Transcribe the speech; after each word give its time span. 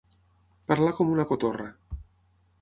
Parlar 0.71 0.93
com 1.01 1.11
una 1.17 1.27
cotorra. 1.33 1.69